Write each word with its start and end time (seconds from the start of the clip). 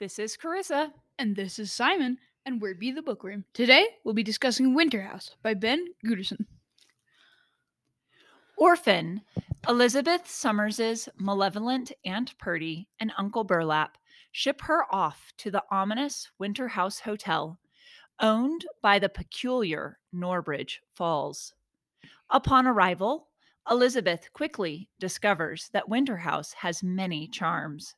This 0.00 0.18
is 0.18 0.34
Carissa. 0.34 0.92
And 1.18 1.36
this 1.36 1.58
is 1.58 1.70
Simon, 1.70 2.16
and 2.46 2.58
we're 2.58 2.74
Be 2.74 2.90
the 2.90 3.02
Bookworm. 3.02 3.44
Today, 3.52 3.86
we'll 4.02 4.14
be 4.14 4.22
discussing 4.22 4.74
Winterhouse 4.74 5.34
by 5.42 5.52
Ben 5.52 5.88
Guterson. 6.06 6.46
Orphan. 8.56 9.20
Elizabeth 9.68 10.26
Summers's 10.26 11.10
malevolent 11.18 11.92
Aunt 12.06 12.38
Purdy 12.38 12.88
and 12.98 13.12
Uncle 13.18 13.44
Burlap 13.44 13.98
ship 14.32 14.62
her 14.62 14.86
off 14.90 15.34
to 15.36 15.50
the 15.50 15.64
ominous 15.70 16.30
Winterhouse 16.40 17.00
Hotel, 17.00 17.58
owned 18.22 18.64
by 18.80 18.98
the 18.98 19.10
peculiar 19.10 19.98
Norbridge 20.14 20.76
Falls. 20.94 21.52
Upon 22.30 22.66
arrival, 22.66 23.28
Elizabeth 23.70 24.32
quickly 24.32 24.88
discovers 24.98 25.68
that 25.74 25.90
Winterhouse 25.90 26.54
has 26.54 26.82
many 26.82 27.28
charms, 27.28 27.96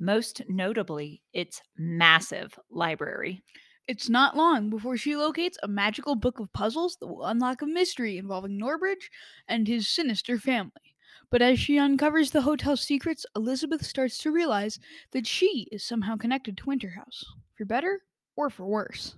most 0.00 0.42
notably 0.48 1.22
its 1.32 1.62
massive 1.76 2.58
library. 2.70 3.42
It's 3.86 4.08
not 4.08 4.36
long 4.36 4.70
before 4.70 4.96
she 4.96 5.16
locates 5.16 5.58
a 5.62 5.68
magical 5.68 6.14
book 6.14 6.38
of 6.38 6.52
puzzles 6.52 6.96
that 6.96 7.06
will 7.06 7.24
unlock 7.24 7.62
a 7.62 7.66
mystery 7.66 8.18
involving 8.18 8.58
Norbridge 8.58 9.10
and 9.48 9.66
his 9.66 9.88
sinister 9.88 10.38
family. 10.38 10.96
But 11.30 11.42
as 11.42 11.60
she 11.60 11.78
uncovers 11.78 12.30
the 12.30 12.42
hotel's 12.42 12.82
secrets, 12.82 13.26
Elizabeth 13.36 13.84
starts 13.84 14.18
to 14.18 14.32
realize 14.32 14.78
that 15.12 15.26
she 15.26 15.68
is 15.70 15.84
somehow 15.84 16.16
connected 16.16 16.56
to 16.56 16.64
Winterhouse, 16.64 17.24
for 17.56 17.64
better 17.64 18.00
or 18.36 18.50
for 18.50 18.66
worse. 18.66 19.14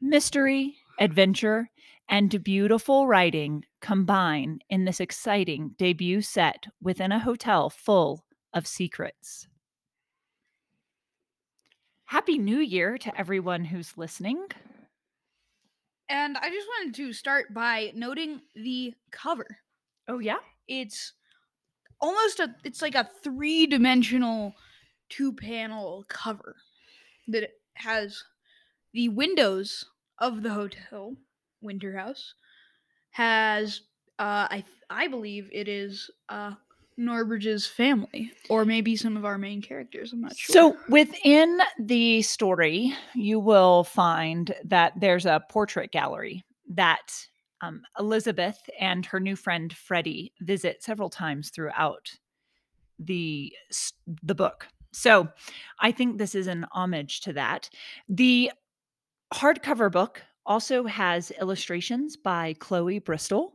Mystery, 0.00 0.76
adventure, 0.98 1.70
and 2.08 2.42
beautiful 2.42 3.06
writing 3.06 3.64
combine 3.80 4.58
in 4.70 4.84
this 4.84 5.00
exciting 5.00 5.74
debut 5.76 6.22
set 6.22 6.66
within 6.80 7.12
a 7.12 7.18
hotel 7.18 7.68
full 7.68 8.24
of 8.54 8.66
secrets. 8.66 9.46
Happy 12.08 12.38
New 12.38 12.60
Year 12.60 12.96
to 12.96 13.20
everyone 13.20 13.66
who's 13.66 13.98
listening. 13.98 14.46
And 16.08 16.38
I 16.38 16.48
just 16.48 16.66
wanted 16.66 16.94
to 16.94 17.12
start 17.12 17.52
by 17.52 17.92
noting 17.94 18.40
the 18.56 18.94
cover. 19.10 19.46
Oh, 20.08 20.18
yeah? 20.18 20.38
It's 20.66 21.12
almost 22.00 22.40
a 22.40 22.54
it's 22.64 22.80
like 22.80 22.94
a 22.94 23.10
three-dimensional 23.22 24.54
two-panel 25.10 26.06
cover 26.08 26.56
that 27.26 27.50
has 27.74 28.24
the 28.94 29.10
windows 29.10 29.84
of 30.18 30.42
the 30.42 30.54
hotel 30.54 31.14
Winterhouse 31.62 32.32
has 33.10 33.82
uh 34.18 34.48
I 34.50 34.64
I 34.88 35.08
believe 35.08 35.50
it 35.52 35.68
is 35.68 36.10
uh 36.30 36.52
Norbridge's 36.98 37.66
family, 37.66 38.32
or 38.48 38.64
maybe 38.64 38.96
some 38.96 39.16
of 39.16 39.24
our 39.24 39.38
main 39.38 39.62
characters. 39.62 40.12
I'm 40.12 40.20
not 40.20 40.36
sure. 40.36 40.52
So, 40.52 40.76
within 40.88 41.60
the 41.78 42.22
story, 42.22 42.92
you 43.14 43.38
will 43.38 43.84
find 43.84 44.54
that 44.64 44.94
there's 44.98 45.26
a 45.26 45.42
portrait 45.48 45.92
gallery 45.92 46.44
that 46.70 47.26
um, 47.60 47.82
Elizabeth 47.98 48.58
and 48.78 49.06
her 49.06 49.20
new 49.20 49.36
friend 49.36 49.72
Freddie 49.72 50.32
visit 50.40 50.82
several 50.82 51.08
times 51.08 51.50
throughout 51.50 52.10
the 52.98 53.52
the 54.22 54.34
book. 54.34 54.66
So, 54.92 55.28
I 55.80 55.92
think 55.92 56.18
this 56.18 56.34
is 56.34 56.48
an 56.48 56.66
homage 56.72 57.20
to 57.22 57.32
that. 57.34 57.70
The 58.08 58.50
hardcover 59.32 59.92
book 59.92 60.22
also 60.46 60.84
has 60.84 61.30
illustrations 61.32 62.16
by 62.16 62.54
Chloe 62.58 62.98
Bristol 62.98 63.54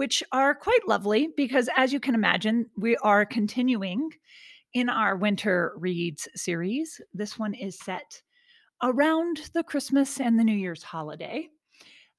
which 0.00 0.22
are 0.32 0.54
quite 0.54 0.88
lovely 0.88 1.28
because, 1.36 1.68
as 1.76 1.92
you 1.92 2.00
can 2.00 2.14
imagine, 2.14 2.64
we 2.74 2.96
are 3.02 3.26
continuing 3.26 4.08
in 4.72 4.88
our 4.88 5.14
winter 5.14 5.74
reads 5.76 6.26
series. 6.34 7.02
This 7.12 7.38
one 7.38 7.52
is 7.52 7.78
set 7.78 8.22
around 8.82 9.50
the 9.52 9.62
Christmas 9.62 10.18
and 10.18 10.38
the 10.38 10.42
New 10.42 10.56
Year's 10.56 10.82
holiday. 10.82 11.50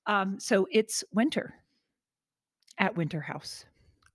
Um, 0.05 0.39
so 0.39 0.67
it's 0.71 1.03
winter 1.11 1.55
at 2.77 2.93
Winterhouse. 2.93 3.65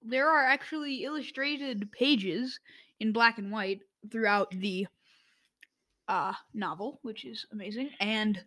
There 0.00 0.28
are 0.28 0.44
actually 0.44 1.02
illustrated 1.02 1.90
pages 1.90 2.60
in 3.00 3.10
black 3.10 3.38
and 3.38 3.50
white 3.50 3.80
throughout 4.12 4.52
the 4.52 4.86
uh, 6.06 6.34
novel, 6.54 7.00
which 7.02 7.24
is 7.24 7.44
amazing. 7.50 7.90
And 7.98 8.40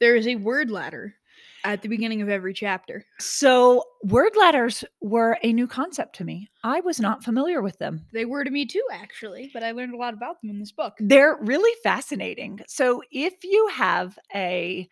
there 0.00 0.16
is 0.16 0.26
a 0.26 0.36
word 0.36 0.70
ladder 0.70 1.16
at 1.64 1.82
the 1.82 1.88
beginning 1.88 2.22
of 2.22 2.28
every 2.28 2.54
chapter. 2.54 3.04
So, 3.18 3.84
word 4.02 4.32
ladders 4.36 4.84
were 5.00 5.38
a 5.42 5.52
new 5.52 5.66
concept 5.66 6.16
to 6.16 6.24
me. 6.24 6.50
I 6.64 6.80
was 6.80 7.00
not 7.00 7.24
familiar 7.24 7.62
with 7.62 7.78
them. 7.78 8.06
They 8.12 8.24
were 8.24 8.44
to 8.44 8.50
me 8.50 8.66
too, 8.66 8.82
actually, 8.92 9.50
but 9.52 9.62
I 9.62 9.72
learned 9.72 9.94
a 9.94 9.98
lot 9.98 10.14
about 10.14 10.40
them 10.40 10.50
in 10.50 10.58
this 10.58 10.72
book. 10.72 10.94
They're 10.98 11.38
really 11.40 11.72
fascinating. 11.82 12.60
So, 12.66 13.02
if 13.10 13.44
you 13.44 13.68
have 13.72 14.18
a 14.34 14.88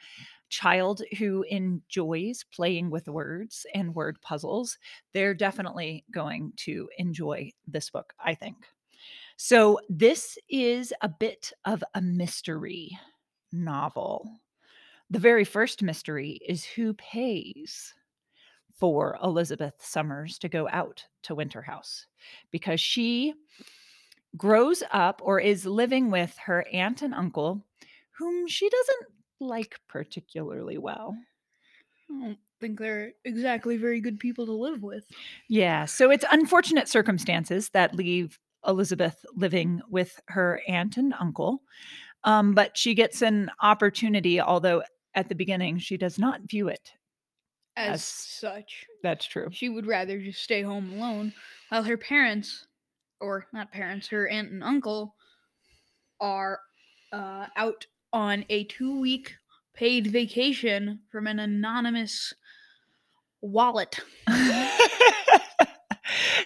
child 0.48 1.02
who 1.18 1.44
enjoys 1.48 2.44
playing 2.52 2.90
with 2.90 3.08
words 3.08 3.66
and 3.74 3.94
word 3.94 4.20
puzzles, 4.20 4.78
they're 5.14 5.34
definitely 5.34 6.04
going 6.12 6.52
to 6.56 6.88
enjoy 6.98 7.50
this 7.66 7.90
book, 7.90 8.12
I 8.22 8.34
think. 8.34 8.56
So, 9.36 9.78
this 9.88 10.38
is 10.48 10.92
a 11.02 11.08
bit 11.08 11.52
of 11.64 11.82
a 11.94 12.00
mystery 12.00 12.98
novel. 13.52 14.40
The 15.10 15.18
very 15.18 15.44
first 15.44 15.82
mystery 15.82 16.40
is 16.46 16.64
who 16.64 16.94
pays 16.94 17.92
for 18.78 19.18
Elizabeth 19.22 19.74
Summers 19.78 20.38
to 20.38 20.48
go 20.48 20.68
out 20.70 21.04
to 21.24 21.34
Winterhouse 21.34 22.06
because 22.50 22.80
she 22.80 23.34
grows 24.36 24.82
up 24.92 25.20
or 25.24 25.40
is 25.40 25.66
living 25.66 26.10
with 26.10 26.36
her 26.44 26.64
aunt 26.72 27.02
and 27.02 27.12
uncle, 27.12 27.64
whom 28.12 28.46
she 28.46 28.68
doesn't 28.68 29.06
like 29.40 29.80
particularly 29.88 30.78
well. 30.78 31.16
I 32.10 32.20
don't 32.20 32.38
think 32.60 32.78
they're 32.78 33.12
exactly 33.24 33.76
very 33.76 34.00
good 34.00 34.18
people 34.18 34.46
to 34.46 34.52
live 34.52 34.82
with. 34.82 35.04
Yeah, 35.48 35.84
so 35.86 36.10
it's 36.10 36.24
unfortunate 36.30 36.88
circumstances 36.88 37.70
that 37.70 37.94
leave 37.94 38.38
Elizabeth 38.66 39.24
living 39.34 39.80
with 39.88 40.20
her 40.28 40.62
aunt 40.68 40.96
and 40.96 41.14
uncle. 41.18 41.62
Um, 42.24 42.52
but 42.52 42.76
she 42.76 42.94
gets 42.94 43.22
an 43.22 43.50
opportunity, 43.60 44.40
although 44.40 44.82
at 45.14 45.28
the 45.28 45.34
beginning, 45.34 45.78
she 45.78 45.96
does 45.96 46.18
not 46.18 46.42
view 46.42 46.68
it 46.68 46.92
as, 47.76 47.94
as 47.94 48.04
such. 48.04 48.86
That's 49.02 49.26
true. 49.26 49.48
She 49.52 49.68
would 49.68 49.86
rather 49.86 50.20
just 50.20 50.42
stay 50.42 50.62
home 50.62 50.92
alone 50.92 51.32
while 51.68 51.82
her 51.82 51.96
parents, 51.96 52.66
or 53.20 53.46
not 53.52 53.72
parents, 53.72 54.08
her 54.08 54.28
aunt 54.28 54.50
and 54.50 54.62
uncle, 54.62 55.14
are 56.20 56.60
uh, 57.12 57.46
out 57.56 57.86
on 58.12 58.44
a 58.48 58.64
two 58.64 59.00
week 59.00 59.34
paid 59.74 60.08
vacation 60.08 61.00
from 61.10 61.26
an 61.26 61.38
anonymous 61.38 62.34
wallet. 63.40 63.98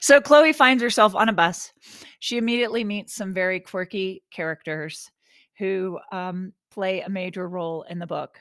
so 0.01 0.21
Chloe 0.21 0.53
finds 0.53 0.83
herself 0.83 1.15
on 1.15 1.29
a 1.29 1.33
bus. 1.33 1.73
She 2.21 2.37
immediately 2.37 2.85
meets 2.85 3.15
some 3.15 3.35
very 3.35 3.61
quirky 3.61 4.23
characters 4.31 5.11
who 5.59 5.99
um, 6.13 6.53
play 6.71 7.01
a 7.01 7.09
major 7.09 7.49
role 7.49 7.85
in 7.89 7.99
the 7.99 8.07
book 8.07 8.39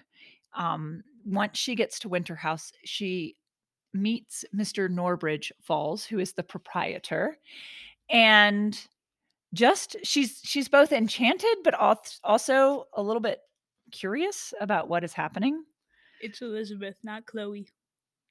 um, 0.56 1.04
once 1.26 1.58
she 1.58 1.76
gets 1.76 2.00
to 2.00 2.10
Winterhouse, 2.10 2.72
she 2.84 3.36
meets 3.94 4.44
Mr. 4.56 4.90
Norbridge 4.90 5.52
Falls, 5.62 6.06
who 6.06 6.20
is 6.20 6.34
the 6.34 6.44
proprietor, 6.44 7.38
and 8.10 8.80
just 9.54 9.96
she's 10.04 10.42
she's 10.44 10.68
both 10.68 10.92
enchanted 10.92 11.58
but 11.64 11.76
also 12.24 12.86
a 12.94 13.04
little 13.04 13.22
bit 13.22 13.40
curious 13.92 14.54
about 14.60 14.90
what 14.90 15.04
is 15.04 15.14
happening. 15.14 15.64
It's 16.22 16.42
Elizabeth, 16.42 16.96
not 17.04 17.26
Chloe. 17.26 17.68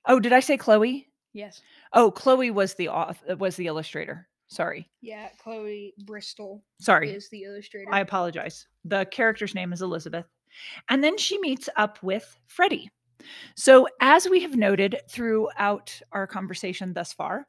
Oh, 0.06 0.18
did 0.18 0.32
I 0.32 0.40
say 0.40 0.56
Chloe? 0.56 1.08
Yes. 1.32 1.62
Oh, 1.92 2.10
Chloe 2.10 2.50
was 2.50 2.74
the 2.74 2.88
author, 2.88 3.36
was 3.36 3.56
the 3.56 3.66
illustrator. 3.66 4.28
Sorry. 4.48 4.90
Yeah, 5.00 5.28
Chloe 5.42 5.94
Bristol. 6.04 6.62
Sorry. 6.80 7.10
Is 7.10 7.30
the 7.30 7.44
illustrator. 7.44 7.88
I 7.92 8.00
apologize. 8.00 8.66
The 8.84 9.06
character's 9.06 9.54
name 9.54 9.72
is 9.72 9.80
Elizabeth. 9.80 10.26
And 10.88 11.02
then 11.02 11.18
she 11.18 11.38
meets 11.38 11.68
up 11.76 12.02
with 12.02 12.38
Freddie. 12.46 12.90
So, 13.54 13.86
as 14.00 14.28
we 14.28 14.40
have 14.42 14.56
noted 14.56 15.00
throughout 15.08 16.00
our 16.10 16.26
conversation 16.26 16.92
thus 16.92 17.12
far, 17.12 17.46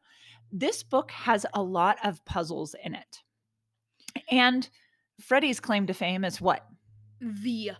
this 0.51 0.83
book 0.83 1.09
has 1.11 1.45
a 1.53 1.63
lot 1.63 1.97
of 2.03 2.23
puzzles 2.25 2.75
in 2.83 2.93
it. 2.93 3.23
And 4.29 4.69
Freddie's 5.19 5.59
claim 5.59 5.87
to 5.87 5.93
fame 5.93 6.23
is 6.23 6.39
what? 6.39 6.65
The 7.19 7.71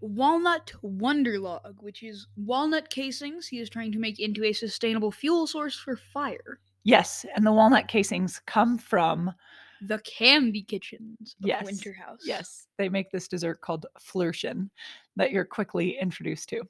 walnut 0.00 0.72
wonderlog, 0.82 1.76
which 1.80 2.02
is 2.02 2.26
walnut 2.36 2.90
casings 2.90 3.46
he 3.46 3.60
is 3.60 3.70
trying 3.70 3.92
to 3.92 3.98
make 3.98 4.18
into 4.18 4.44
a 4.44 4.52
sustainable 4.52 5.10
fuel 5.10 5.46
source 5.46 5.76
for 5.78 5.96
fire. 5.96 6.60
Yes, 6.84 7.24
and 7.34 7.46
the 7.46 7.52
walnut 7.52 7.88
casings 7.88 8.40
come 8.46 8.78
from 8.78 9.32
the 9.80 9.98
candy 10.00 10.62
kitchens 10.62 11.36
of 11.42 11.48
yes. 11.48 11.64
Winterhouse. 11.64 12.20
Yes, 12.24 12.66
they 12.78 12.88
make 12.88 13.10
this 13.10 13.28
dessert 13.28 13.60
called 13.60 13.86
Flirschen 13.98 14.70
that 15.16 15.30
you're 15.30 15.44
quickly 15.44 15.98
introduced 15.98 16.48
to. 16.50 16.62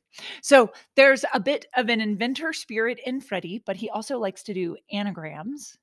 So 0.42 0.72
there's 0.94 1.24
a 1.34 1.40
bit 1.40 1.66
of 1.76 1.88
an 1.88 2.00
inventor 2.00 2.52
spirit 2.52 2.98
in 3.04 3.20
Freddie, 3.20 3.62
but 3.66 3.76
he 3.76 3.90
also 3.90 4.18
likes 4.18 4.42
to 4.44 4.54
do 4.54 4.76
anagrams, 4.92 5.76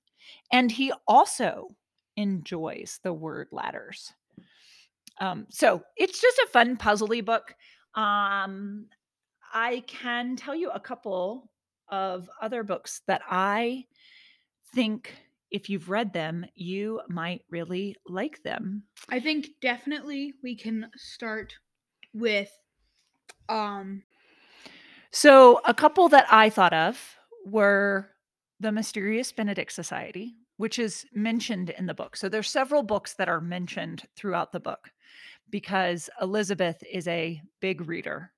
and 0.51 0.71
he 0.71 0.91
also 1.07 1.69
enjoys 2.15 2.99
the 3.03 3.13
word 3.13 3.47
ladders. 3.51 4.13
Um, 5.19 5.45
so 5.49 5.83
it's 5.97 6.21
just 6.21 6.37
a 6.39 6.47
fun 6.51 6.77
puzzly 6.77 7.23
book. 7.23 7.55
Um, 7.95 8.85
I 9.53 9.83
can 9.87 10.35
tell 10.35 10.55
you 10.55 10.71
a 10.71 10.79
couple 10.79 11.49
of 11.89 12.29
other 12.41 12.63
books 12.63 13.01
that 13.07 13.21
I 13.29 13.85
think 14.73 15.13
if 15.53 15.69
you've 15.69 15.89
read 15.89 16.11
them, 16.11 16.45
you 16.55 16.99
might 17.07 17.43
really 17.49 17.95
like 18.07 18.41
them. 18.43 18.83
I 19.09 19.19
think 19.19 19.49
definitely 19.61 20.33
we 20.43 20.55
can 20.55 20.89
start 20.97 21.53
with 22.13 22.51
um 23.47 24.03
So, 25.11 25.61
a 25.65 25.73
couple 25.73 26.09
that 26.09 26.25
I 26.31 26.49
thought 26.49 26.73
of 26.73 27.15
were 27.45 28.09
The 28.59 28.71
Mysterious 28.71 29.31
Benedict 29.31 29.71
Society, 29.71 30.35
which 30.57 30.79
is 30.79 31.05
mentioned 31.13 31.69
in 31.69 31.85
the 31.85 31.93
book. 31.93 32.17
So, 32.17 32.27
there's 32.29 32.49
several 32.49 32.81
books 32.81 33.13
that 33.15 33.29
are 33.29 33.41
mentioned 33.41 34.03
throughout 34.17 34.51
the 34.51 34.59
book 34.59 34.89
because 35.51 36.09
Elizabeth 36.19 36.81
is 36.91 37.07
a 37.07 37.39
big 37.61 37.87
reader. 37.87 38.31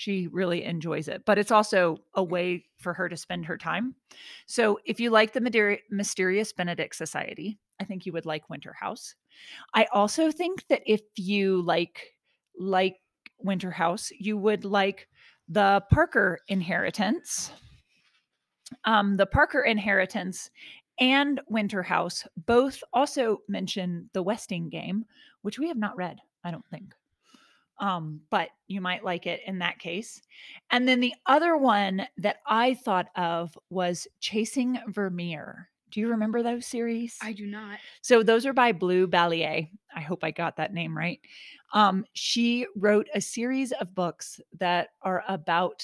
She 0.00 0.28
really 0.28 0.64
enjoys 0.64 1.08
it, 1.08 1.26
but 1.26 1.36
it's 1.36 1.50
also 1.50 1.98
a 2.14 2.24
way 2.24 2.64
for 2.78 2.94
her 2.94 3.06
to 3.10 3.18
spend 3.18 3.44
her 3.44 3.58
time. 3.58 3.94
So, 4.46 4.78
if 4.86 4.98
you 4.98 5.10
like 5.10 5.34
the 5.34 5.82
Mysterious 5.90 6.54
Benedict 6.54 6.96
Society, 6.96 7.58
I 7.78 7.84
think 7.84 8.06
you 8.06 8.12
would 8.14 8.24
like 8.24 8.48
Winterhouse. 8.48 9.14
I 9.74 9.86
also 9.92 10.30
think 10.32 10.66
that 10.68 10.80
if 10.86 11.02
you 11.16 11.60
like 11.60 12.14
like 12.58 12.96
Winterhouse, 13.44 14.10
you 14.18 14.38
would 14.38 14.64
like 14.64 15.06
the 15.50 15.82
Parker 15.92 16.38
Inheritance. 16.48 17.52
Um, 18.86 19.18
the 19.18 19.26
Parker 19.26 19.60
Inheritance 19.60 20.48
and 20.98 21.42
Winterhouse 21.52 22.26
both 22.46 22.82
also 22.94 23.42
mention 23.48 24.08
the 24.14 24.22
Westing 24.22 24.70
game, 24.70 25.04
which 25.42 25.58
we 25.58 25.68
have 25.68 25.76
not 25.76 25.98
read, 25.98 26.20
I 26.42 26.50
don't 26.52 26.66
think. 26.70 26.94
Um, 27.80 28.20
but 28.30 28.50
you 28.68 28.80
might 28.80 29.04
like 29.04 29.26
it 29.26 29.40
in 29.46 29.58
that 29.58 29.78
case. 29.78 30.20
And 30.70 30.86
then 30.86 31.00
the 31.00 31.14
other 31.26 31.56
one 31.56 32.06
that 32.18 32.36
I 32.46 32.74
thought 32.74 33.08
of 33.16 33.58
was 33.70 34.06
Chasing 34.20 34.78
Vermeer. 34.86 35.68
Do 35.90 36.00
you 36.00 36.08
remember 36.08 36.42
those 36.42 36.66
series? 36.66 37.16
I 37.20 37.32
do 37.32 37.46
not. 37.46 37.78
So 38.02 38.22
those 38.22 38.46
are 38.46 38.52
by 38.52 38.72
Blue 38.72 39.08
Balliett. 39.08 39.70
I 39.94 40.00
hope 40.00 40.22
I 40.22 40.30
got 40.30 40.56
that 40.56 40.72
name 40.72 40.96
right. 40.96 41.20
Um, 41.72 42.04
she 42.12 42.66
wrote 42.76 43.08
a 43.14 43.20
series 43.20 43.72
of 43.72 43.94
books 43.94 44.40
that 44.58 44.90
are 45.02 45.24
about 45.26 45.82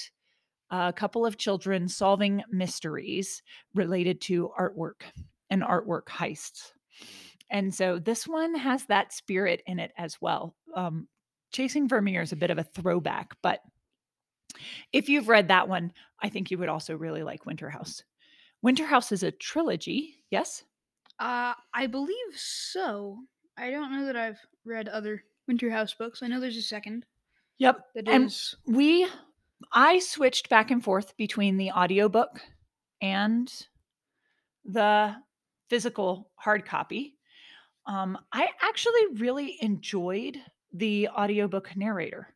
a 0.69 0.93
couple 0.93 1.25
of 1.25 1.37
children 1.37 1.87
solving 1.87 2.43
mysteries 2.51 3.41
related 3.73 4.21
to 4.21 4.51
artwork 4.57 5.01
and 5.49 5.61
artwork 5.61 6.05
heists. 6.05 6.71
And 7.49 7.73
so 7.73 7.99
this 7.99 8.27
one 8.27 8.55
has 8.55 8.85
that 8.85 9.13
spirit 9.13 9.61
in 9.65 9.79
it 9.79 9.91
as 9.97 10.21
well. 10.21 10.55
Um, 10.75 11.07
Chasing 11.51 11.87
Vermeer 11.87 12.21
is 12.21 12.31
a 12.31 12.37
bit 12.37 12.51
of 12.51 12.57
a 12.57 12.63
throwback, 12.63 13.35
but 13.41 13.61
if 14.91 15.09
you've 15.09 15.27
read 15.29 15.47
that 15.49 15.67
one, 15.67 15.91
I 16.21 16.29
think 16.29 16.49
you 16.49 16.57
would 16.57 16.69
also 16.69 16.95
really 16.95 17.23
like 17.23 17.45
Winterhouse. 17.45 18.03
Winter 18.61 18.85
House 18.85 19.11
is 19.11 19.23
a 19.23 19.31
trilogy, 19.31 20.15
yes? 20.29 20.63
Uh 21.19 21.53
I 21.73 21.87
believe 21.87 22.35
so. 22.35 23.17
I 23.57 23.71
don't 23.71 23.91
know 23.91 24.05
that 24.05 24.15
I've 24.15 24.39
read 24.65 24.87
other 24.87 25.23
Winterhouse 25.49 25.97
books. 25.97 26.21
I 26.21 26.27
know 26.27 26.39
there's 26.39 26.57
a 26.57 26.61
second 26.61 27.05
Yep. 27.59 27.85
And 28.05 28.25
is 28.25 28.55
we 28.65 29.07
I 29.73 29.99
switched 29.99 30.49
back 30.49 30.71
and 30.71 30.83
forth 30.83 31.17
between 31.17 31.57
the 31.57 31.71
audiobook 31.71 32.39
and 33.01 33.51
the 34.65 35.15
physical 35.69 36.29
hard 36.35 36.65
copy. 36.65 37.15
Um, 37.85 38.17
I 38.31 38.49
actually 38.61 39.15
really 39.15 39.57
enjoyed 39.61 40.37
the 40.73 41.07
audiobook 41.09 41.75
narrator. 41.75 42.33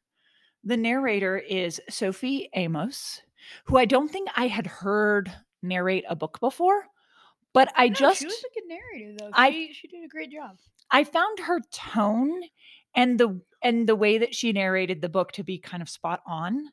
The 0.63 0.77
narrator 0.77 1.37
is 1.37 1.81
Sophie 1.89 2.49
Amoss, 2.55 3.21
who 3.65 3.77
I 3.77 3.85
don't 3.85 4.09
think 4.09 4.29
I 4.35 4.47
had 4.47 4.67
heard 4.67 5.31
narrate 5.63 6.05
a 6.07 6.15
book 6.15 6.39
before, 6.39 6.85
but 7.53 7.71
I 7.75 7.87
No, 7.87 7.93
just 7.93 8.19
she 8.19 8.25
was 8.25 8.43
a 8.43 8.53
good 8.53 8.67
narrator 8.67 9.15
though. 9.17 9.31
I- 9.33 9.51
she, 9.51 9.73
she 9.73 9.87
did 9.87 10.03
a 10.05 10.07
great 10.07 10.31
job. 10.31 10.57
I 10.91 11.03
found 11.03 11.39
her 11.39 11.61
tone 11.71 12.41
and 12.95 13.19
the 13.19 13.41
and 13.63 13.87
the 13.87 13.95
way 13.95 14.17
that 14.17 14.35
she 14.35 14.51
narrated 14.51 15.01
the 15.01 15.09
book 15.09 15.31
to 15.33 15.43
be 15.43 15.57
kind 15.57 15.81
of 15.81 15.89
spot 15.89 16.21
on. 16.27 16.69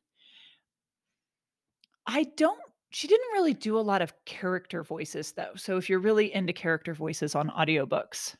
I 2.06 2.24
don't 2.36 2.58
she 2.90 3.06
didn't 3.06 3.32
really 3.32 3.54
do 3.54 3.78
a 3.78 3.80
lot 3.80 4.02
of 4.02 4.14
character 4.24 4.82
voices 4.82 5.32
though. 5.32 5.52
So 5.56 5.76
if 5.76 5.88
you're 5.88 5.98
really 5.98 6.34
into 6.34 6.52
character 6.52 6.94
voices 6.94 7.34
on 7.34 7.50
audiobooks, 7.50 8.34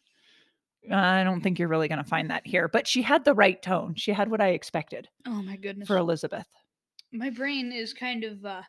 I 0.90 1.22
don't 1.24 1.40
think 1.40 1.58
you're 1.58 1.68
really 1.68 1.88
going 1.88 2.02
to 2.02 2.08
find 2.08 2.30
that 2.30 2.46
here, 2.46 2.68
but 2.68 2.86
she 2.86 3.02
had 3.02 3.24
the 3.24 3.34
right 3.34 3.60
tone. 3.60 3.94
She 3.96 4.12
had 4.12 4.30
what 4.30 4.40
I 4.40 4.48
expected 4.48 5.08
Oh 5.26 5.42
my 5.42 5.56
goodness. 5.56 5.86
for 5.88 5.96
Elizabeth. 5.96 6.46
my 7.12 7.30
brain 7.30 7.72
is 7.72 7.92
kind 7.92 8.24
of 8.24 8.44
uh, 8.44 8.62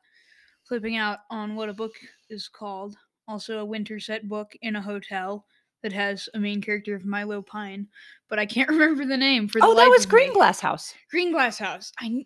flipping 0.68 0.98
out 0.98 1.20
on 1.30 1.56
what 1.56 1.70
a 1.70 1.74
book 1.74 1.94
is 2.30 2.48
called. 2.48 2.96
Also, 3.28 3.60
a 3.60 3.66
winter 3.66 4.00
set 4.00 4.28
book 4.28 4.52
in 4.62 4.76
a 4.76 4.82
hotel 4.82 5.46
that 5.84 5.94
has 5.94 6.28
a 6.34 6.40
main 6.40 6.62
character 6.62 6.94
of 6.96 7.06
Milo 7.06 7.42
Pine, 7.42 7.88
but 8.28 8.40
I 8.40 8.46
can't 8.46 8.70
remember 8.76 9.06
the 9.06 9.16
name 9.18 9.48
for 9.48 9.62
the 9.62 9.66
Oh, 9.68 9.76
that 9.76 9.88
was 9.90 10.06
me. 10.12 10.12
Greenglass 10.28 10.60
House. 10.60 10.94
Greenglass 11.14 11.58
House. 11.60 11.92
I 12.00 12.26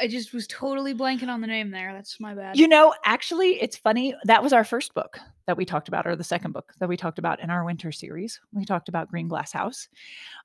I 0.00 0.08
just 0.08 0.32
was 0.32 0.46
totally 0.46 0.94
blanking 0.94 1.28
on 1.28 1.40
the 1.40 1.46
name 1.46 1.70
there. 1.70 1.92
That's 1.92 2.20
my 2.20 2.34
bad. 2.34 2.56
You 2.56 2.68
know, 2.68 2.94
actually, 3.04 3.60
it's 3.60 3.76
funny. 3.76 4.14
That 4.24 4.42
was 4.42 4.52
our 4.52 4.64
first 4.64 4.94
book 4.94 5.18
that 5.46 5.56
we 5.56 5.64
talked 5.64 5.88
about, 5.88 6.06
or 6.06 6.16
the 6.16 6.24
second 6.24 6.52
book 6.52 6.72
that 6.78 6.88
we 6.88 6.96
talked 6.96 7.18
about 7.18 7.40
in 7.40 7.50
our 7.50 7.64
winter 7.64 7.92
series. 7.92 8.40
We 8.52 8.64
talked 8.64 8.88
about 8.88 9.10
Greenglass 9.10 9.52
House. 9.52 9.88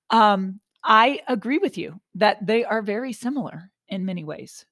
Um, 0.09 0.59
I 0.83 1.21
agree 1.27 1.57
with 1.57 1.77
you 1.77 1.99
that 2.15 2.45
they 2.45 2.63
are 2.63 2.81
very 2.81 3.13
similar 3.13 3.71
in 3.89 4.05
many 4.05 4.23
ways. 4.23 4.65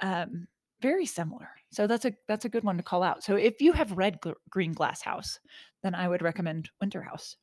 Um, 0.00 0.48
very 0.80 1.06
similar. 1.06 1.48
So 1.70 1.86
that's 1.86 2.04
a 2.04 2.12
that's 2.26 2.44
a 2.44 2.48
good 2.48 2.64
one 2.64 2.76
to 2.76 2.82
call 2.82 3.02
out. 3.02 3.22
So 3.22 3.36
if 3.36 3.60
you 3.60 3.72
have 3.72 3.92
read 3.92 4.20
Gr- 4.20 4.32
Greenglass 4.50 5.02
House, 5.02 5.38
then 5.82 5.94
I 5.94 6.08
would 6.08 6.22
recommend 6.22 6.70
Winterhouse. 6.82 7.36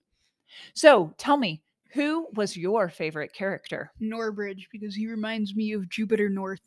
So 0.74 1.14
tell 1.18 1.38
me, 1.38 1.62
who 1.94 2.28
was 2.34 2.56
your 2.56 2.90
favorite 2.90 3.34
character? 3.34 3.92
Norbridge, 4.02 4.68
because 4.72 4.96
he 4.96 5.08
reminds 5.08 5.56
me 5.56 5.74
of 5.74 5.90
Jupiter 5.90 6.30
North. 6.30 6.62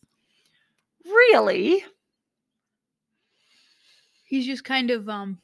Really? 1.04 1.84
He's 4.24 4.46
just 4.46 4.64
kind 4.64 4.90
of 4.90 5.08
um 5.08 5.38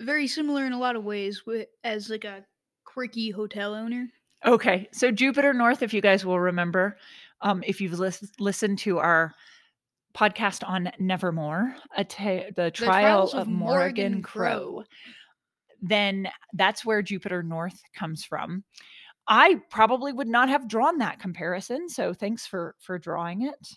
very 0.00 0.26
similar 0.26 0.64
in 0.64 0.72
a 0.72 0.78
lot 0.78 0.96
of 0.96 1.04
ways 1.04 1.44
with 1.46 1.68
as 1.84 2.10
like 2.10 2.24
a 2.24 2.44
quirky 2.84 3.30
hotel 3.30 3.74
owner. 3.74 4.08
Okay, 4.44 4.88
so 4.92 5.10
Jupiter 5.10 5.52
North, 5.52 5.82
if 5.82 5.92
you 5.92 6.00
guys 6.00 6.24
will 6.24 6.40
remember, 6.40 6.96
um, 7.42 7.62
if 7.66 7.80
you've 7.80 7.98
lis- 7.98 8.32
listened 8.38 8.78
to 8.78 8.98
our 8.98 9.34
podcast 10.14 10.66
on 10.66 10.90
Nevermore, 10.98 11.76
a 11.96 12.04
ta- 12.04 12.50
the 12.56 12.70
trial 12.70 12.90
Trials 12.90 13.34
of, 13.34 13.40
of 13.40 13.48
Morrigan, 13.48 14.12
Morrigan 14.12 14.22
Crow, 14.22 14.58
Crow. 14.58 14.84
Then 15.82 16.28
that's 16.52 16.84
where 16.84 17.02
Jupiter 17.02 17.42
North 17.42 17.80
comes 17.94 18.24
from. 18.24 18.64
I 19.28 19.60
probably 19.70 20.12
would 20.12 20.28
not 20.28 20.48
have 20.48 20.68
drawn 20.68 20.98
that 20.98 21.20
comparison, 21.20 21.88
so 21.88 22.12
thanks 22.12 22.46
for 22.46 22.74
for 22.80 22.98
drawing 22.98 23.42
it. 23.42 23.68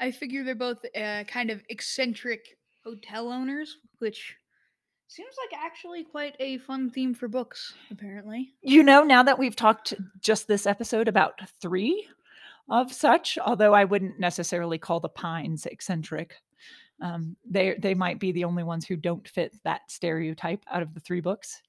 I 0.00 0.10
figure 0.10 0.44
they're 0.44 0.54
both 0.54 0.78
uh, 0.96 1.24
kind 1.24 1.50
of 1.50 1.62
eccentric 1.68 2.56
hotel 2.84 3.30
owners, 3.30 3.78
which 3.98 4.36
seems 5.08 5.34
like 5.42 5.60
actually 5.60 6.04
quite 6.04 6.36
a 6.38 6.58
fun 6.58 6.90
theme 6.90 7.14
for 7.14 7.28
books, 7.28 7.74
apparently. 7.90 8.50
You 8.62 8.82
know, 8.82 9.02
now 9.02 9.22
that 9.22 9.38
we've 9.38 9.56
talked 9.56 9.94
just 10.20 10.46
this 10.46 10.66
episode 10.66 11.08
about 11.08 11.40
three 11.60 12.06
of 12.68 12.92
such, 12.92 13.38
although 13.38 13.72
I 13.72 13.84
wouldn't 13.84 14.20
necessarily 14.20 14.78
call 14.78 15.00
the 15.00 15.08
Pines 15.08 15.66
eccentric. 15.66 16.36
Um, 17.00 17.36
they 17.48 17.76
they 17.78 17.94
might 17.94 18.18
be 18.18 18.32
the 18.32 18.44
only 18.44 18.64
ones 18.64 18.86
who 18.86 18.96
don't 18.96 19.26
fit 19.28 19.54
that 19.64 19.90
stereotype 19.90 20.64
out 20.70 20.82
of 20.82 20.94
the 20.94 21.00
three 21.00 21.20
books. 21.20 21.62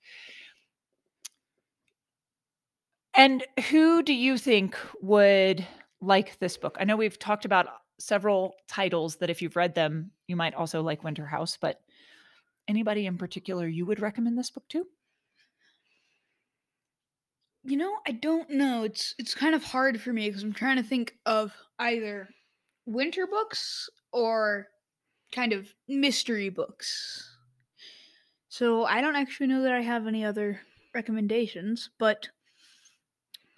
And 3.13 3.45
who 3.69 4.01
do 4.01 4.13
you 4.13 4.37
think 4.37 4.77
would 5.01 5.67
like 6.01 6.39
this 6.39 6.57
book? 6.57 6.77
I 6.79 6.85
know 6.85 6.95
we've 6.95 7.19
talked 7.19 7.45
about 7.45 7.67
several 7.99 8.55
titles 8.67 9.17
that 9.17 9.29
if 9.29 9.41
you've 9.41 9.55
read 9.55 9.75
them, 9.75 10.11
you 10.27 10.35
might 10.35 10.55
also 10.55 10.81
like 10.81 11.03
Winterhouse, 11.03 11.57
but 11.59 11.81
anybody 12.67 13.05
in 13.05 13.17
particular 13.17 13.67
you 13.67 13.85
would 13.85 13.99
recommend 13.99 14.37
this 14.37 14.51
book 14.51 14.67
to? 14.69 14.85
You 17.63 17.77
know, 17.77 17.97
I 18.07 18.11
don't 18.13 18.49
know. 18.51 18.83
It's 18.83 19.15
it's 19.19 19.35
kind 19.35 19.53
of 19.53 19.63
hard 19.63 19.99
for 20.01 20.13
me 20.13 20.29
because 20.29 20.43
I'm 20.43 20.53
trying 20.53 20.77
to 20.77 20.83
think 20.83 21.15
of 21.25 21.53
either 21.77 22.29
winter 22.85 23.27
books 23.27 23.89
or 24.13 24.67
kind 25.31 25.53
of 25.53 25.73
mystery 25.87 26.49
books. 26.49 27.37
So 28.49 28.85
I 28.85 29.01
don't 29.01 29.15
actually 29.15 29.47
know 29.47 29.61
that 29.61 29.73
I 29.73 29.81
have 29.81 30.07
any 30.07 30.25
other 30.25 30.59
recommendations, 30.93 31.89
but 31.99 32.27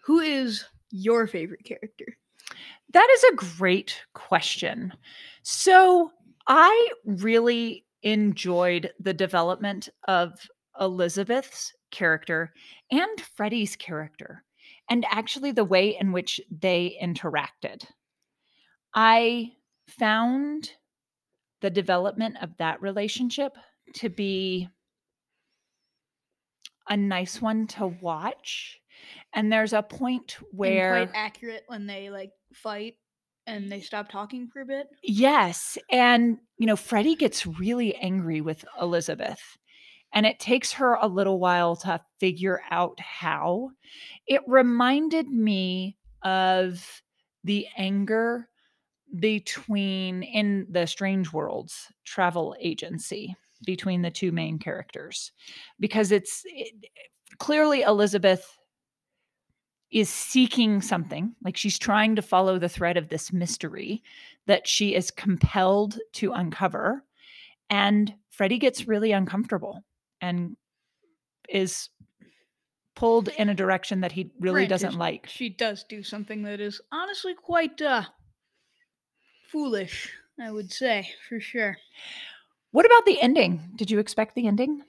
who 0.03 0.19
is 0.19 0.65
your 0.91 1.27
favorite 1.27 1.63
character? 1.63 2.05
That 2.93 3.07
is 3.13 3.23
a 3.23 3.35
great 3.35 4.01
question. 4.13 4.91
So, 5.43 6.11
I 6.47 6.89
really 7.05 7.85
enjoyed 8.03 8.91
the 8.99 9.13
development 9.13 9.89
of 10.07 10.33
Elizabeth's 10.79 11.71
character 11.91 12.51
and 12.91 13.21
Freddie's 13.21 13.75
character, 13.75 14.43
and 14.89 15.05
actually 15.09 15.51
the 15.51 15.63
way 15.63 15.97
in 15.97 16.11
which 16.11 16.41
they 16.49 16.97
interacted. 17.01 17.85
I 18.93 19.51
found 19.87 20.71
the 21.61 21.69
development 21.69 22.37
of 22.41 22.49
that 22.57 22.81
relationship 22.81 23.55
to 23.95 24.09
be 24.09 24.67
a 26.89 26.97
nice 26.97 27.41
one 27.41 27.67
to 27.67 27.87
watch. 27.87 28.79
And 29.33 29.51
there's 29.51 29.73
a 29.73 29.83
point 29.83 30.37
where 30.51 30.95
and 30.95 31.09
quite 31.09 31.19
accurate 31.19 31.63
when 31.67 31.87
they 31.87 32.09
like 32.09 32.31
fight 32.53 32.95
and 33.47 33.71
they 33.71 33.81
stop 33.81 34.09
talking 34.09 34.47
for 34.51 34.61
a 34.61 34.65
bit. 34.65 34.87
Yes. 35.03 35.77
And, 35.89 36.37
you 36.57 36.67
know, 36.67 36.75
Freddie 36.75 37.15
gets 37.15 37.45
really 37.45 37.95
angry 37.95 38.41
with 38.41 38.65
Elizabeth. 38.79 39.41
And 40.13 40.25
it 40.25 40.39
takes 40.39 40.73
her 40.73 40.95
a 40.95 41.07
little 41.07 41.39
while 41.39 41.77
to 41.77 42.01
figure 42.19 42.61
out 42.69 42.99
how. 42.99 43.69
It 44.27 44.41
reminded 44.45 45.27
me 45.27 45.97
of 46.21 47.01
the 47.43 47.67
anger 47.77 48.49
between 49.19 50.23
in 50.23 50.67
the 50.69 50.85
Strange 50.85 51.33
Worlds 51.33 51.87
travel 52.05 52.55
agency 52.59 53.35
between 53.65 54.01
the 54.01 54.11
two 54.11 54.31
main 54.31 54.57
characters 54.57 55.31
because 55.79 56.11
it's 56.11 56.41
it, 56.45 56.73
clearly 57.37 57.81
Elizabeth 57.81 58.57
is 59.91 60.09
seeking 60.09 60.81
something 60.81 61.35
like 61.43 61.57
she's 61.57 61.77
trying 61.77 62.15
to 62.15 62.21
follow 62.21 62.57
the 62.57 62.69
thread 62.69 62.97
of 62.97 63.09
this 63.09 63.33
mystery 63.33 64.01
that 64.47 64.67
she 64.67 64.95
is 64.95 65.11
compelled 65.11 65.99
to 66.13 66.31
uncover 66.31 67.03
and 67.69 68.13
Freddie 68.29 68.59
gets 68.59 68.87
really 68.87 69.11
uncomfortable 69.11 69.83
and 70.21 70.55
is 71.49 71.89
pulled 72.95 73.27
in 73.29 73.49
a 73.49 73.53
direction 73.53 74.01
that 74.01 74.11
he 74.11 74.31
really 74.39 74.65
Granted, 74.65 74.69
doesn't 74.69 74.97
like. 74.97 75.27
She 75.27 75.49
does 75.49 75.83
do 75.83 76.03
something 76.03 76.43
that 76.43 76.59
is 76.59 76.81
honestly 76.91 77.33
quite 77.33 77.81
uh 77.81 78.03
foolish, 79.51 80.11
I 80.39 80.51
would 80.51 80.71
say, 80.71 81.09
for 81.27 81.39
sure. 81.39 81.77
What 82.71 82.85
about 82.85 83.05
the 83.05 83.21
ending? 83.21 83.61
Did 83.75 83.91
you 83.91 83.99
expect 83.99 84.35
the 84.35 84.47
ending? 84.47 84.83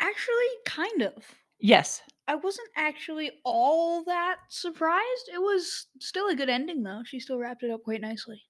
Actually, 0.00 0.34
kind 0.64 1.02
of. 1.02 1.14
Yes. 1.58 2.02
I 2.28 2.34
wasn't 2.34 2.68
actually 2.76 3.30
all 3.44 4.02
that 4.04 4.38
surprised. 4.48 5.30
It 5.32 5.40
was 5.40 5.86
still 6.00 6.28
a 6.28 6.34
good 6.34 6.48
ending, 6.48 6.82
though. 6.82 7.02
She 7.04 7.20
still 7.20 7.38
wrapped 7.38 7.62
it 7.62 7.70
up 7.70 7.84
quite 7.84 8.00
nicely. 8.00 8.42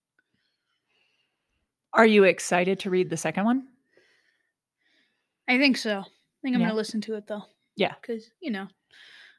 Are 1.92 2.06
you 2.06 2.24
excited 2.24 2.80
to 2.80 2.90
read 2.90 3.10
the 3.10 3.16
second 3.16 3.44
one? 3.44 3.68
I 5.48 5.58
think 5.58 5.76
so. 5.76 6.00
I 6.00 6.02
think 6.42 6.54
I'm 6.54 6.60
Yeah. 6.60 6.66
going 6.66 6.70
to 6.70 6.74
listen 6.74 7.00
to 7.02 7.14
it, 7.14 7.26
though. 7.26 7.44
Yeah. 7.76 7.94
Because, 8.00 8.30
you 8.40 8.50
know, 8.50 8.66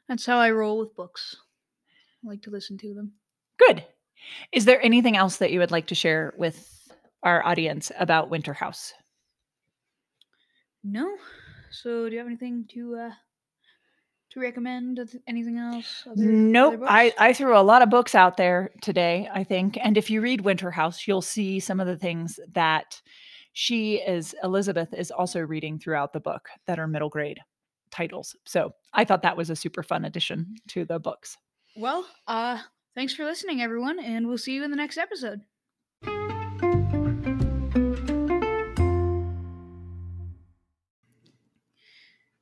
that's 0.08 0.24
how 0.24 0.38
I 0.38 0.50
roll 0.50 0.78
with 0.78 0.94
books. 0.96 1.36
I 2.24 2.28
like 2.28 2.42
to 2.42 2.50
listen 2.50 2.78
to 2.78 2.94
them. 2.94 3.12
Good. 3.58 3.84
Is 4.52 4.64
there 4.64 4.80
anything 4.84 5.16
else 5.16 5.38
that 5.38 5.52
you 5.52 5.58
would 5.60 5.70
like 5.70 5.86
to 5.88 5.94
share 5.94 6.34
with 6.36 6.90
our 7.22 7.44
audience 7.44 7.90
about 7.98 8.30
Winterhouse? 8.30 8.92
No? 10.84 11.16
So, 11.70 12.06
do 12.08 12.12
you 12.12 12.18
have 12.18 12.26
anything 12.26 12.66
to 12.72 12.96
uh 12.96 13.10
to 14.30 14.40
recommend? 14.40 15.00
Anything 15.26 15.58
else? 15.58 16.04
Other- 16.06 16.22
other 16.22 16.32
Nope. 16.32 16.80
I. 16.86 17.12
I 17.18 17.32
threw 17.32 17.56
a 17.56 17.60
lot 17.60 17.82
of 17.82 17.90
books 17.90 18.14
out 18.14 18.36
there 18.36 18.70
today, 18.82 19.28
I 19.32 19.44
think. 19.44 19.78
And 19.80 19.96
if 19.96 20.10
you 20.10 20.20
read 20.20 20.42
Winterhouse, 20.42 21.06
you'll 21.06 21.22
see 21.22 21.60
some 21.60 21.80
of 21.80 21.86
the 21.86 21.96
things 21.96 22.38
that 22.52 23.00
she 23.52 23.96
is, 23.96 24.34
Elizabeth, 24.44 24.92
is 24.94 25.10
also 25.10 25.40
reading 25.40 25.78
throughout 25.78 26.12
the 26.12 26.20
book 26.20 26.48
that 26.66 26.78
are 26.78 26.86
middle 26.86 27.08
grade 27.08 27.40
titles. 27.90 28.36
So 28.44 28.72
I 28.92 29.04
thought 29.04 29.22
that 29.22 29.36
was 29.36 29.50
a 29.50 29.56
super 29.56 29.82
fun 29.82 30.04
addition 30.04 30.54
to 30.68 30.84
the 30.84 30.98
books. 30.98 31.36
Well, 31.76 32.06
uh, 32.26 32.58
thanks 32.98 33.14
for 33.14 33.24
listening, 33.24 33.62
everyone, 33.62 34.00
and 34.00 34.26
we'll 34.26 34.36
see 34.36 34.54
you 34.54 34.64
in 34.64 34.72
the 34.72 34.76
next 34.76 34.98
episode. 34.98 35.42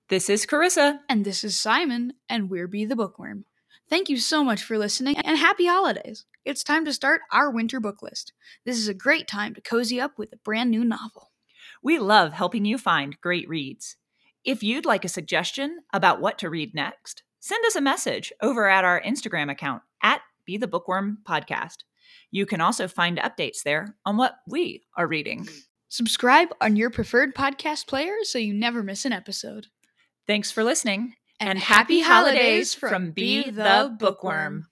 This 0.09 0.31
is 0.31 0.47
Carissa. 0.47 1.01
And 1.11 1.27
this 1.27 1.45
is 1.45 1.59
Simon, 1.59 2.15
and 2.31 2.49
we're 2.49 2.69
Be 2.69 2.87
the 2.87 2.97
Bookworm. 2.97 3.45
Thank 3.91 4.09
you 4.09 4.17
so 4.17 4.43
much 4.43 4.63
for 4.63 4.79
listening, 4.79 5.19
and 5.19 5.37
happy 5.37 5.67
holidays! 5.67 6.25
It's 6.47 6.65
time 6.65 6.87
to 6.87 6.93
start 6.95 7.21
our 7.31 7.51
winter 7.51 7.79
book 7.79 8.01
list. 8.01 8.33
This 8.65 8.79
is 8.79 8.89
a 8.89 8.95
great 8.95 9.29
time 9.29 9.53
to 9.57 9.61
cozy 9.61 10.01
up 10.01 10.17
with 10.17 10.33
a 10.33 10.39
brand 10.39 10.71
new 10.71 10.87
novel. 10.87 11.33
We 11.83 11.99
love 11.99 12.33
helping 12.33 12.65
you 12.65 12.79
find 12.79 13.21
great 13.21 13.47
reads. 13.47 13.99
If 14.43 14.63
you'd 14.63 14.87
like 14.87 15.05
a 15.05 15.09
suggestion 15.09 15.81
about 15.93 16.23
what 16.23 16.39
to 16.39 16.49
read 16.49 16.75
next, 16.75 17.25
send 17.41 17.63
us 17.67 17.77
a 17.77 17.83
message 17.83 18.33
over 18.41 18.71
at 18.71 18.87
our 18.87 19.03
Instagram 19.03 19.51
account 19.51 19.83
at 20.03 20.23
Be 20.47 20.57
the 20.57 20.67
Bookworm 20.69 21.19
Podcast. 21.29 21.79
You 22.31 22.47
can 22.47 22.61
also 22.61 22.89
find 22.89 23.19
updates 23.19 23.63
there 23.65 23.97
on 24.05 24.17
what 24.17 24.37
we 24.49 24.85
are 24.97 25.07
reading. 25.07 25.49
Subscribe 25.89 26.49
on 26.61 26.77
your 26.77 26.91
preferred 26.91 27.35
podcast 27.35 27.87
player 27.87 28.15
so 28.23 28.39
you 28.39 28.55
never 28.55 28.83
miss 28.83 29.05
an 29.05 29.13
episode. 29.13 29.67
Thanks 30.27 30.51
for 30.51 30.65
listening, 30.65 31.15
And 31.39 31.59
happy 31.59 32.01
holidays 32.01 32.75
from 32.75 33.13
Be 33.13 33.51
the 33.51 33.97
Bookworm. 33.99 34.67